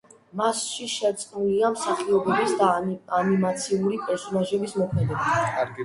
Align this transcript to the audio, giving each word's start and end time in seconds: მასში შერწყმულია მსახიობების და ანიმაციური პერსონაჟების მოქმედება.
მასში 0.39 0.87
შერწყმულია 0.93 1.69
მსახიობების 1.75 2.57
და 2.63 2.71
ანიმაციური 3.21 4.05
პერსონაჟების 4.11 4.79
მოქმედება. 4.83 5.73